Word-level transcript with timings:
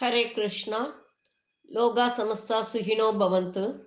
ஹரே 0.00 0.32
கிருஷ்ணா 0.32 1.06
லோகா 1.74 2.06
சமஸ்தா 2.08 2.66
சுகினோ 2.72 3.06
பவந்து 3.18 3.86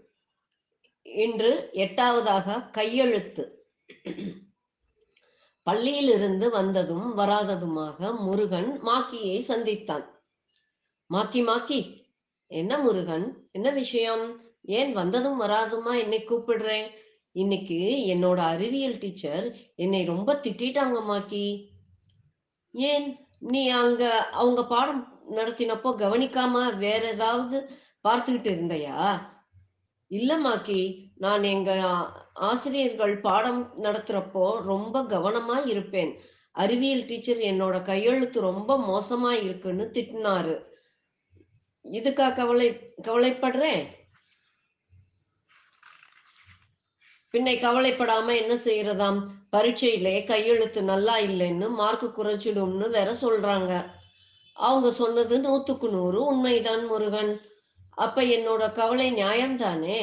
இன்று 1.02 1.70
எட்டாவதாக 1.74 2.72
கையெழுத்து. 2.72 3.70
பள்ளியிலிருந்து 5.68 6.50
வந்ததும் 6.50 7.18
வராததுமாக 7.18 8.18
முருகன் 8.18 8.80
மாக்கியை 8.84 9.38
சந்தித்தான். 9.48 10.06
மாக்கி 11.06 11.44
மாக்கி 11.44 12.08
என்ன 12.48 12.78
முருகன்? 12.78 13.50
என்ன 13.52 13.70
விஷயம்? 13.70 14.42
ஏன் 14.62 14.94
வந்ததும் 14.94 15.42
வராதுமா? 15.42 16.00
என்னை 16.00 16.26
கூப்பிடுறேன். 16.26 16.88
இன்னைக்கு 17.32 17.80
என்னோட 18.16 18.38
அறிவியல் 18.38 18.98
டீச்சர் 18.98 19.58
என்னை 19.76 20.06
ரொம்ப 20.06 20.34
திட்டிட்டாங்க 20.34 21.06
மாக்கி. 21.06 21.72
ஏன்? 22.72 23.30
நீ 23.40 23.70
அங்க 23.70 24.26
அவங்க 24.26 24.66
பாடம் 24.66 25.11
நடத்தினப்போ 25.30 25.90
கவனிக்காம 25.98 26.78
வேற 26.78 27.08
ஏதாவது 27.08 27.70
பார்த்துக்கிட்டு 28.08 28.50
இருந்தையா? 28.52 29.22
இல்ல 30.08 30.38
மாக்கி 30.38 31.12
நான் 31.16 31.44
எங்க 31.44 31.72
ஆசிரியர்கள் 32.34 33.20
பாடம் 33.20 33.74
நடத்துறப்போ 33.78 34.62
ரொம்ப 34.62 35.02
கவனமா 35.04 35.68
இருப்பேன். 35.68 36.20
அறிவியல் 36.52 37.06
டீச்சர் 37.06 37.38
என்னோட 37.38 37.82
கையெழுத்து 37.82 38.42
ரொம்ப 38.42 38.78
மோசமா 38.78 39.44
இருக்குன்னு 39.44 39.92
திட்டினாரு. 39.94 40.70
இதுக்கா 41.92 42.36
கவலை 42.36 42.94
கவலைப்படுறேன்? 43.04 43.88
பின்னை 47.30 47.58
கவலைப்படாம 47.58 48.36
என்ன 48.36 48.54
செய்யறதாம்? 48.54 49.28
பரீட்சையிலே 49.52 50.24
கையெழுத்து 50.24 50.84
நல்லா 50.84 51.18
இல்லைன்னு 51.18 51.70
மார்க் 51.70 52.20
குறைச்சிடும்னு 52.20 52.90
வேற 52.90 53.16
சொல்றாங்க. 53.22 54.00
அவங்க 54.62 54.88
சொன்னது 54.92 55.36
நூத்துக்கு 55.40 55.88
நூறு 55.90 56.20
உண்மைதான் 56.26 56.84
முருகன். 56.86 57.32
அப்ப 57.98 58.24
என்னோட 58.36 58.64
கவலை 58.72 59.08
நியாயம்தானே? 59.14 60.00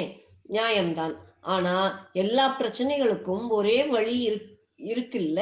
நியாயம்தான். 0.49 1.15
ஆனா 1.47 1.75
எல்லா 2.13 2.45
பிரச்சனைகளுக்கும் 2.59 3.45
ஒரே 3.49 3.79
வழி 3.85 4.17
இருக்குல்ல? 4.91 5.41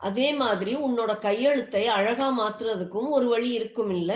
அதே 0.00 0.28
மாதிரி 0.32 0.72
உன்னோட 0.76 1.12
கையெழுத்தை 1.18 1.82
அழகா 1.86 2.28
மாத்துறதுக்கும் 2.38 3.08
ஒரு 3.08 3.26
வழி 3.28 3.50
இருக்கும் 3.50 3.92
இல்ல 3.96 4.12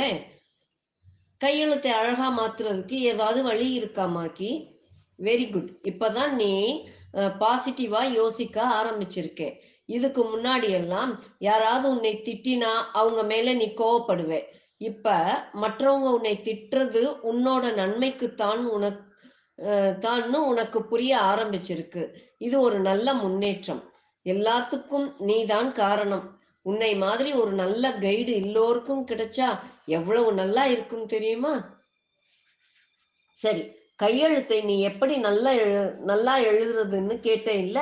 கையெழுத்தை 1.40 1.90
அழகா 1.90 2.28
மாத்துறதுக்கு 2.38 2.96
ஏதாவது 3.10 3.40
வழி 3.42 3.66
இருக்காமாக்கி 3.80 4.50
வெரி 5.18 5.46
குட் 5.50 5.70
இப்பதான் 5.82 6.32
நீ 6.32 6.52
பாசிட்டிவா 7.40 8.02
யோசிக்க 8.12 8.56
ஆரம்பிச்சிருக்கே 8.80 9.48
இதுக்கு 9.86 10.22
முன்னாடி 10.32 10.68
எல்லாம் 10.78 11.12
யாராவது 11.38 11.86
உன்னை 11.94 12.12
திட்டினா 12.26 12.72
அவங்க 13.00 13.20
மேல 13.22 13.52
நீ 13.54 13.66
கோவப்படுவே. 13.76 14.40
இப்ப 14.88 15.14
மற்றவங்க 15.62 16.08
உன்னை 16.16 16.34
திட்டுறது 16.46 17.02
உன்னோட 17.30 17.64
நன்மைக்குத்தான் 17.80 18.62
உனக்கு 18.76 19.04
தான்னு 20.04 20.38
உனக்கு 20.52 20.78
புரிய 20.84 21.12
ஆரம்பிச்சிருக்கு. 21.32 22.02
இது 22.38 22.56
ஒரு 22.60 22.78
நல்ல 22.88 23.14
முன்னேற்றம். 23.14 23.82
எல்லாத்துக்கும் 24.26 25.06
நீதான் 25.28 25.70
காரணம். 25.72 26.26
உன்னை 26.62 26.92
மாதிரி 27.04 27.30
ஒரு 27.32 27.52
நல்ல 27.62 27.92
கைடு 28.04 28.32
எல்லோருக்கும் 28.42 29.06
கிடைச்சா 29.06 29.48
எவ்வளவு 29.96 30.30
நல்லா 30.32 30.64
இருக்கும் 30.74 31.06
தெரியுமா? 31.06 31.54
சரி 33.38 33.64
கையெழுத்தை 33.98 34.58
நீ 34.62 34.74
எப்படி 34.80 35.14
நல்லா 35.16 35.50
எழு 35.64 35.82
நல்லா 36.10 36.34
எழுதுறதுன்னு 36.50 37.14
கேட்டேன் 37.20 37.60
இல்ல? 37.66 37.78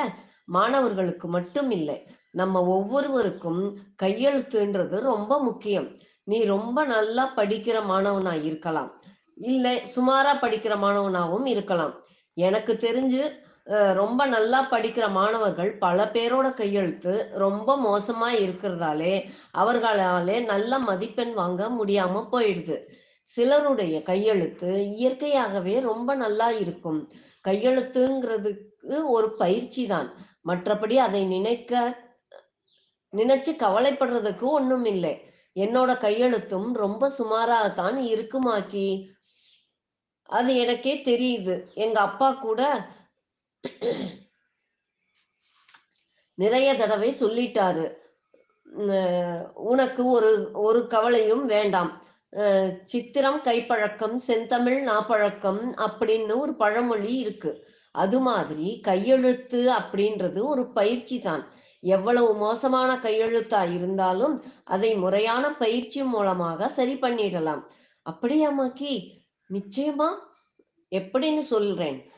மாணவர்களுக்கு 0.57 1.27
மட்டும் 1.29 1.71
இல்லை. 1.71 1.97
நம்ம 2.41 2.63
ஒவ்வொருவருக்கும் 2.77 3.63
கையெழுத்துன்றது 4.03 4.97
ரொம்ப 5.13 5.33
முக்கியம். 5.43 5.89
நீ 6.25 6.39
ரொம்ப 6.45 6.79
நல்லா 6.85 7.25
படிக்கிற 7.37 7.77
மாணவனா 7.85 8.35
இருக்கலாம். 8.49 8.91
இல்ல 9.51 9.67
சுமாரா 9.95 10.33
படிக்கிற 10.43 10.75
மாணவனாவும் 10.85 11.47
இருக்கலாம். 11.47 11.95
எனக்கு 12.37 12.73
தெரிஞ்சு 12.87 13.23
ரொம்ப 13.95 14.23
நல்லா 14.27 14.59
படிக்கிற 14.71 15.05
மாணவர்கள் 15.11 15.71
பல 15.79 16.05
பேரோட 16.15 16.47
கையெழுத்து 16.55 17.13
ரொம்ப 17.45 17.77
மோசமா 17.87 18.29
இருக்கிறதாலே 18.45 19.15
அவர்களாலே 19.63 20.37
நல்ல 20.53 20.79
மதிப்பெண் 20.89 21.33
வாங்க 21.33 21.69
முடியாம 21.79 22.23
போயிடுது. 22.33 22.77
சிலருடைய 23.29 23.97
கையெழுத்து 24.03 24.71
இயற்கையாகவே 24.97 25.81
ரொம்ப 25.81 26.11
நல்லா 26.15 26.49
இருக்கும். 26.63 27.01
கையெழுத்துங்கிறதுக்கு 27.49 28.97
ஒரு 29.17 29.29
பயிற்சி 29.37 29.87
தான் 29.87 30.09
மற்றபடி 30.49 30.97
அதை 31.07 31.23
நினைக்க 31.27 31.73
நினைச்சு 33.13 33.53
கவலைப்படுறதுக்கு 33.65 34.47
ஒண்ணும் 34.59 34.85
இல்லை. 34.85 35.15
என்னோட 35.57 35.91
கையெழுத்தும் 36.05 36.69
ரொம்ப 36.85 37.09
சுமாராகத்தான் 37.19 37.99
இருக்குமாக்கி. 38.15 38.89
அது 40.29 40.51
எனக்கே 40.57 40.95
தெரியுது. 41.05 41.55
எங்க 41.75 42.01
அப்பா 42.01 42.29
கூட 42.33 42.61
நிறைய 46.39 46.69
தடவை 46.77 47.11
சொல்லிட்டாரு. 47.21 47.85
உனக்கு 49.73 50.03
ஒரு 50.17 50.31
ஒரு 50.67 50.81
கவலையும் 50.87 51.45
வேண்டாம். 51.47 51.91
சித்திரம் 52.83 53.41
கைப்பழக்கம் 53.43 54.15
செந்தமிழ் 54.15 54.89
நாப்பழக்கம் 54.89 55.61
அப்படின்னு 55.87 56.37
ஒரு 56.37 56.55
பழமொழி 56.55 57.15
இருக்கு. 57.15 57.69
அது 57.93 58.21
மாதிரி 58.21 58.81
கையெழுத்து 58.81 59.61
அப்படின்றது 59.73 60.43
ஒரு 60.45 60.73
பயிற்சி 60.73 61.21
தான். 61.21 61.49
எவ்வளவு 61.81 62.35
மோசமான 62.35 62.97
கையெழுத்தா 62.97 63.75
இருந்தாலும் 63.75 64.43
அதை 64.65 64.95
முறையான 64.95 65.55
பயிற்சி 65.57 66.03
மூலமாக 66.05 66.69
சரி 66.69 66.95
பண்ணிடலாம். 66.95 67.63
அப்படியாமாக்கி 68.11 68.95
நிச்சயமா? 69.51 70.09
எப்படின்னு 70.91 71.39
சொல்றேன். 71.39 72.11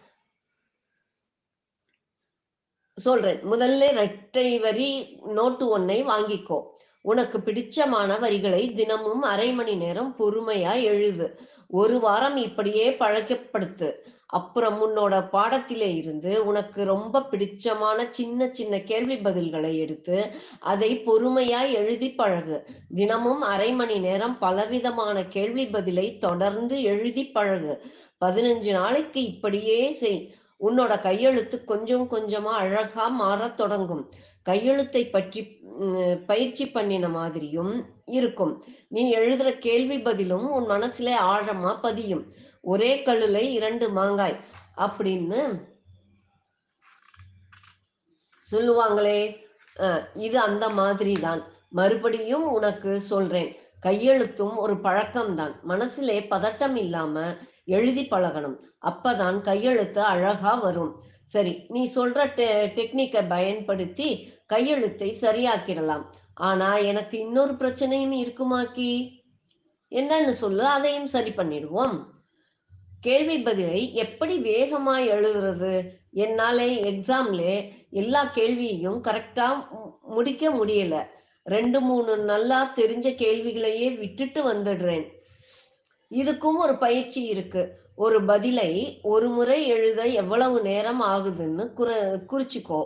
சொல்றேன். 2.99 3.41
முதல்ல 3.53 3.85
ரெட்டை 4.03 4.61
வரி 4.61 5.19
நோட்டு 5.25 5.79
ஒன்னை 5.79 5.99
வாங்கிக்கோ. 6.05 6.59
உனக்கு 7.07 7.39
பிடிச்சமான 7.39 8.21
வரிகளை 8.21 8.63
தினமும் 8.73 9.23
அரை 9.23 9.53
மணி 9.53 9.75
நேரம் 9.75 10.15
பொறுமையா 10.19 10.73
எழுது. 10.83 11.27
ஒரு 11.69 11.97
வாரம் 12.01 12.37
இப்படியே 12.37 12.87
பழக்கப்படுத்து. 12.91 13.89
அப்புறம் 14.27 14.79
உன்னோட 14.83 15.15
பாடத்திலே 15.33 15.89
இருந்து 15.97 16.33
உனக்கு 16.47 16.85
ரொம்ப 16.85 17.23
பிடிச்சமான 17.31 18.09
சின்ன 18.11 18.49
சின்ன 18.53 18.81
கேள்வி 18.81 19.17
பதில்களை 19.17 19.73
எடுத்து 19.77 20.17
அதை 20.61 20.91
பொறுமையா 21.07 21.61
எழுதி 21.75 22.09
பழகு. 22.15 22.59
தினமும் 22.95 23.41
அரை 23.41 23.71
மணி 23.73 23.99
நேரம் 23.99 24.39
பலவிதமான 24.39 25.25
கேள்வி 25.27 25.67
பதிலை 25.67 26.19
தொடர்ந்து 26.19 26.83
எழுதி 26.83 27.25
பழகு. 27.27 27.73
பதினஞ்சு 28.25 28.71
நாளைக்கு 28.71 29.21
இப்படியே 29.25 29.93
செய். 29.93 30.35
உன்னோட 30.61 31.01
கையெழுத்து 31.01 31.65
கொஞ்சம் 31.65 32.09
கொஞ்சமா 32.11 32.55
அழகா 32.63 33.09
மாறத் 33.09 33.57
தொடங்கும். 33.57 34.11
கையெழுத்தை 34.49 35.03
பற்றி 35.15 35.41
பயிற்சி 36.31 36.65
பண்ணின 36.75 37.09
மாதிரியும் 37.17 37.73
இருக்கும். 38.19 38.53
நீ 38.95 39.03
எழுதுற 39.21 39.49
கேள்வி 39.67 39.99
பதிலும் 40.07 40.47
உன் 40.57 40.69
மனசுல 40.75 41.15
ஆழமா 41.33 41.73
பதியும். 41.87 42.25
ஒரே 42.73 42.93
கல்லுல 43.07 43.41
இரண்டு 43.59 43.87
மாங்காய் 43.99 44.37
அப்படின்னு 44.87 45.41
சொல்லுவாங்களே. 48.45 49.21
இது 50.27 50.37
அந்த 50.49 50.65
மாதிரி 50.81 51.15
தான் 51.27 51.41
மறுபடியும் 51.79 52.47
உனக்கு 52.57 52.93
சொல்றேன். 53.11 53.51
கையெழுத்தும் 53.87 54.55
ஒரு 54.65 54.75
பழக்கம்தான். 54.87 55.55
மனசுலே 55.71 56.19
பதட்டம் 56.33 56.77
இல்லாம 56.85 57.25
எழுதி 57.77 58.05
பழகணும். 58.13 58.57
அப்பதான் 58.91 59.39
கையெழுத்து 59.49 60.01
அழகா 60.13 60.53
வரும். 60.65 60.93
சரி 61.33 61.53
நீ 61.69 61.83
சொல்ற 61.95 62.27
டெ 62.35 62.47
டெக்னிக்கை 62.77 63.23
பயன்படுத்தி 63.29 64.09
கையெழுத்தை 64.47 65.09
சரியாக்கிடலாம். 65.21 66.05
ஆனா 66.49 66.77
எனக்கு 66.91 67.17
இன்னொரு 67.19 67.53
பிரச்சனையும் 67.53 68.17
இருக்குமாக்கி 68.25 68.91
என்னன்னு 69.93 70.35
சொல்லு 70.43 70.65
அதையும் 70.65 71.11
சரி 71.15 71.31
பண்ணிடுவோம். 71.31 71.97
கேள்வி 73.01 73.37
பதிலை 73.39 73.81
எப்படி 73.95 74.35
வேகமா 74.41 74.95
எழுதுறது? 75.15 75.75
என்னாலே 76.25 76.69
எக்ஸாம்ல 76.93 77.43
எல்லா 77.91 78.23
கேள்வியையும் 78.25 78.99
கரெக்டா 79.05 79.49
முடிக்க 80.15 80.51
முடியல. 80.51 80.97
ரெண்டு 81.45 81.81
மூணு 81.81 82.13
நல்லா 82.17 82.73
தெரிஞ்ச 82.77 83.07
கேள்விகளையே 83.23 83.89
விட்டுட்டு 83.99 84.41
வந்துடுறேன். 84.53 85.05
இதுக்கும் 86.11 86.57
ஒரு 86.57 86.79
பயிற்சி 86.79 87.23
இருக்கு. 87.23 87.79
ஒரு 87.95 88.25
பதிலை 88.25 88.99
ஒரு 89.03 89.29
முறை 89.29 89.67
எழுத 89.67 90.07
எவ்வளவு 90.07 90.61
நேரம் 90.61 91.03
ஆகுதுன்னு 91.03 91.73
குற 91.73 92.17
குறிச்சுக்கோ. 92.33 92.83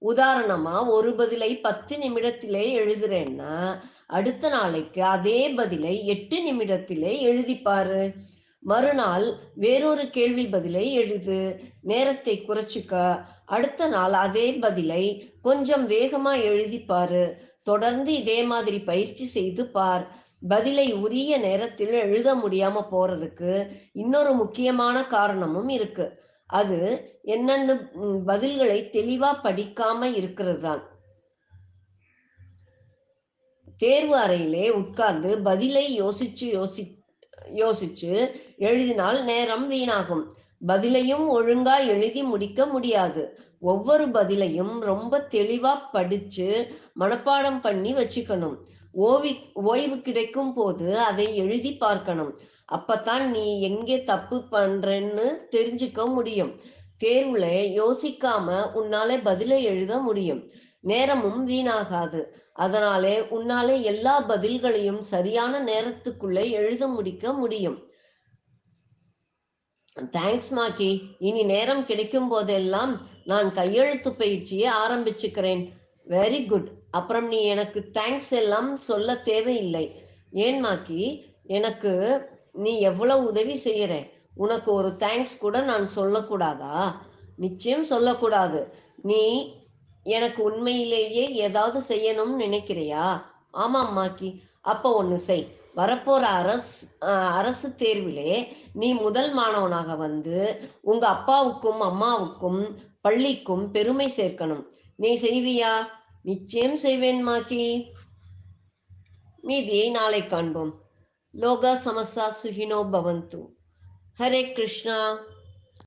உதாரணமா 0.00 0.86
ஒரு 0.88 1.14
பதிலை 1.14 1.60
பத்து 1.60 1.96
நிமிடத்திலே 1.96 2.64
எழுதுறேன்னா 2.80 3.78
அடுத்த 4.06 4.48
நாளைக்கு 4.48 5.02
அதே 5.02 5.48
பதிலை 5.48 6.06
எட்டு 6.06 6.52
நிமிடத்திலே 6.52 7.12
எழுதிப்பாரு 7.22 8.14
மறுநாள் 8.58 9.34
வேறொரு 9.54 10.10
கேள்வி 10.10 10.46
பதிலை 10.46 10.92
எழுது. 10.92 11.60
நேரத்தை 11.82 12.44
குறைச்சிக்க. 12.48 13.24
அடுத்த 13.44 13.88
நாள் 13.88 14.12
அதே 14.12 14.52
பதிலை 14.54 15.32
கொஞ்சம் 15.42 15.88
வேகமா 15.88 16.34
எழுதிப்பாரு 16.50 17.32
தொடர்ந்து 17.62 18.12
இதே 18.14 18.42
மாதிரி 18.42 18.80
பயிற்சி 18.80 19.24
செய்து 19.24 19.66
பார். 19.66 20.23
பதிலை 20.48 20.86
உரிய 21.04 21.32
நேரத்தில் 21.38 21.94
எழுத 22.04 22.28
முடியாம 22.34 22.82
போறதுக்கு 22.92 23.52
இன்னொரு 24.02 24.32
முக்கியமான 24.34 24.96
காரணமும் 25.14 25.70
இருக்கு. 25.76 26.06
அது 26.50 26.78
என்னென்ன 27.34 27.76
பதில்களை 28.30 28.78
தெளிவா 28.96 29.30
படிக்காம 29.46 30.10
இருக்கிறது 30.18 30.60
தான் 30.66 30.82
தேர்வு 33.82 34.16
அறையிலே 34.24 34.66
உட்கார்ந்து 34.80 35.30
பதிலை 35.48 35.86
யோசிச்சு 36.02 36.46
யோசி 36.56 36.82
யோசிச்சு 37.62 38.12
எழுதினால் 38.68 39.18
நேரம் 39.24 39.64
வீணாகும். 39.70 40.22
பதிலையும் 40.66 41.24
ஒழுங்கா 41.36 41.74
எழுதி 41.94 42.22
முடிக்க 42.22 42.66
முடியாது. 42.66 43.22
ஒவ்வொரு 43.72 44.04
பதிலையும் 44.16 44.74
ரொம்ப 44.90 45.18
தெளிவா 45.34 45.72
படிச்சு 45.92 46.48
மனப்பாடம் 47.00 47.60
பண்ணி 47.60 47.92
வச்சுக்கணும். 47.94 48.56
ஓவி 48.98 49.52
ஓய்வு 49.52 50.00
கிடைக்கும் 50.00 50.54
போது 50.54 50.98
அதை 50.98 51.36
எழுதி 51.36 51.76
பார்க்கணும். 51.76 52.38
அப்பதான் 52.72 53.24
நீ 53.26 53.60
எங்கே 53.60 54.02
தப்பு 54.02 54.44
பண்றன்னு 54.50 55.38
தெரிஞ்சுக்க 55.50 56.06
முடியும். 56.06 56.60
தேர்வுல 57.04 57.46
யோசிக்காம 57.80 58.66
உன்னால 58.74 59.22
பதிலை 59.22 59.62
எழுத 59.62 59.98
முடியும். 59.98 60.50
நேரமும் 60.80 61.46
வீணாகாது. 61.48 62.24
அதனாலே 62.52 63.20
உன்னாலே 63.20 63.80
எல்லா 63.82 64.28
பதில்களையும் 64.28 64.98
சரியான 64.98 65.64
நேரத்துக்குள்ளே 65.64 66.50
எழுத 66.50 66.88
முடிக்க 66.88 67.32
முடியும். 67.32 67.92
Thanks 70.00 70.50
Maggi. 70.50 71.02
இனி 71.18 71.42
நேரம் 71.42 71.84
கிடைக்கும் 71.84 72.28
போதெல்லாம் 72.28 73.06
நான் 73.24 73.52
கையெழுத்து 73.52 74.14
பயிற்சியை 74.14 74.72
ஆரம்பிச்சுக்கிறேன். 74.72 75.70
வெரி 76.08 76.46
குட் 76.46 76.73
அப்புறம் 76.94 77.26
நீ 77.26 77.40
எனக்கு 77.44 77.80
தேங்க்ஸ் 77.92 78.32
எல்லாம் 78.34 78.70
சொல்ல 78.80 79.16
தேவையில்லை. 79.22 79.84
ஏன்மாக்கி 80.44 81.02
எனக்கு 81.56 81.92
நீ 82.56 82.72
எவ்வளவு 82.80 83.22
உதவி 83.26 83.56
செய்யற? 83.64 83.92
உனக்கு 84.34 84.70
ஒரு 84.72 84.90
தேங்க்ஸ் 84.98 85.34
கூட 85.40 85.56
நான் 85.60 85.86
சொல்லக்கூடாதா? 85.96 86.78
நிச்சயம் 87.36 87.84
சொல்லக்கூடாது. 87.84 88.60
நீ 89.02 89.22
எனக்கு 90.06 90.40
உண்மையிலேயே 90.42 91.24
ஏதாவது 91.46 91.78
செய்யணும்னு 91.88 92.42
நினைக்கிறியா? 92.44 93.04
ஆமாம் 93.50 93.92
மாக்கி. 93.98 94.30
அப்ப 94.62 94.92
ஒண்ணு 95.02 95.18
செய். 95.28 95.44
வரப்போற 95.76 96.22
அரசு 96.40 96.74
அரசு 97.38 97.68
தேர்விலே 97.78 98.34
நீ 98.72 98.88
முதல் 98.94 99.30
மாணவனாக 99.32 99.94
வந்து 99.96 100.36
உங்க 100.82 101.04
அப்பாவுக்கும் 101.06 101.80
அம்மாவுக்கும் 101.80 102.60
பள்ளிக்கும் 103.00 103.64
பெருமை 103.70 104.06
சேர்க்கணும். 104.16 104.64
நீ 104.96 105.10
செய்வியா? 105.22 105.72
நிச்சயம் 106.24 106.76
செய்வேன் 106.76 107.22
மாக்கி 107.22 107.64
மீதியை 109.40 109.90
நாளை 109.90 110.26
காண்போம். 110.26 110.70
லோகா 111.34 111.72
சமஸ்தா 111.84 112.26
சுகினோ 112.42 112.78
பவந்து. 112.92 113.40
ஹரே 114.18 114.52
கிருஷ்ணா. 114.52 114.98